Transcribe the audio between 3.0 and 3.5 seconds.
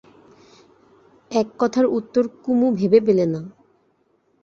পেলে না।